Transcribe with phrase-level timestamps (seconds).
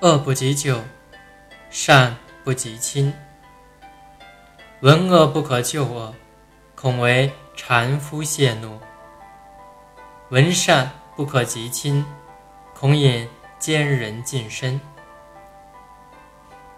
[0.00, 0.80] 恶不及久，
[1.70, 3.12] 善不及亲。
[4.78, 6.14] 闻恶不可救恶，
[6.76, 8.78] 恐为谗夫泄怒；
[10.28, 12.06] 闻善不可及亲，
[12.76, 14.80] 恐引奸人近身。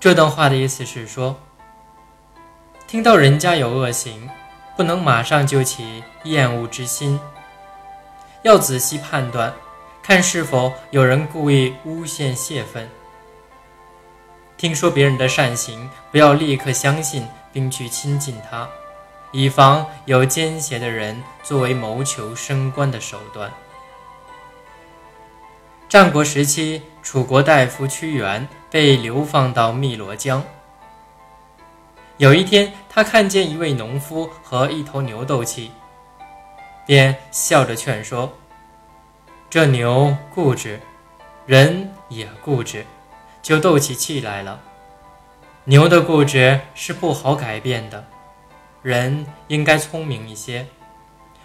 [0.00, 1.38] 这段话的意思是说，
[2.88, 4.28] 听到人家有恶行，
[4.76, 7.20] 不能马上就起厌恶之心，
[8.42, 9.54] 要仔细判断，
[10.02, 12.90] 看是否有人故意诬陷泄愤。
[14.64, 18.66] 听说别人的善行，不要立刻相信并去亲近他，
[19.30, 23.52] 以防有奸邪的人作为谋求升官的手段。
[25.86, 30.42] 战国时期，楚国大夫屈原被流放到汨罗江。
[32.16, 35.70] 有一天，他看见一位农夫和一头牛斗气，
[36.86, 38.32] 便笑着劝说
[39.50, 40.80] ：“这牛固执，
[41.44, 42.86] 人也固执。”
[43.44, 44.58] 就斗起气来了。
[45.64, 48.02] 牛的固执是不好改变的，
[48.80, 50.66] 人应该聪明一些，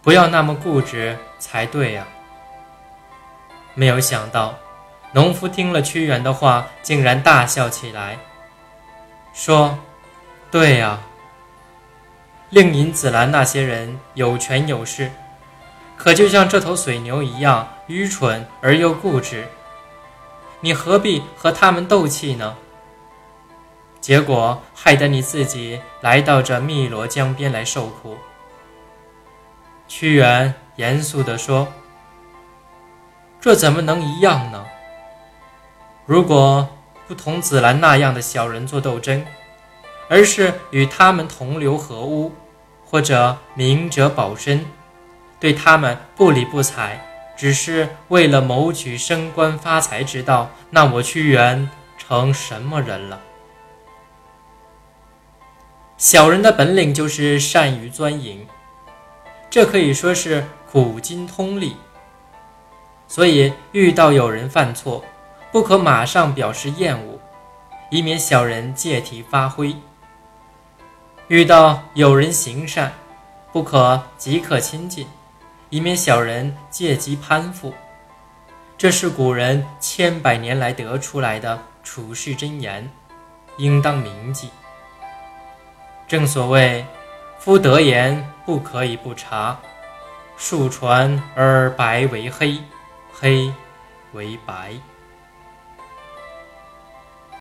[0.00, 2.06] 不要那么固执才对呀。
[3.74, 4.54] 没有想到，
[5.12, 8.18] 农夫听了屈原的话，竟然大笑起来，
[9.32, 9.76] 说
[10.48, 11.00] ：“对呀，
[12.50, 15.10] 令尹子兰那些人有权有势，
[15.96, 19.48] 可就像这头水牛一样愚蠢而又固执。”
[20.60, 22.56] 你何必和他们斗气呢？
[24.00, 28.16] 结果害得你自己来到这汨罗江边来受苦。
[29.88, 31.68] 屈原严肃地说
[33.40, 34.64] ：“这怎么能一样呢？
[36.06, 36.68] 如果
[37.08, 39.24] 不同子兰那样的小人做斗争，
[40.08, 42.32] 而是与他们同流合污，
[42.84, 44.64] 或者明哲保身，
[45.38, 47.04] 对他们不理不睬。”
[47.40, 53.18] 只是为了谋取升官发财之道，那我屈原成什么人了？
[55.96, 58.46] 小人的本领就是善于钻营，
[59.48, 61.78] 这可以说是古今通例。
[63.08, 65.02] 所以遇到有人犯错，
[65.50, 67.18] 不可马上表示厌恶，
[67.90, 69.74] 以免小人借题发挥；
[71.28, 72.92] 遇到有人行善，
[73.50, 75.06] 不可即刻亲近。
[75.70, 77.72] 以免小人借机攀附，
[78.76, 82.90] 这是古人千百年来得出来的处世箴言，
[83.56, 84.50] 应当铭记。
[86.08, 86.84] 正所谓，
[87.38, 89.60] 夫德言不可以不察，
[90.36, 92.58] 数传而白为黑，
[93.12, 93.52] 黑
[94.12, 94.72] 为白。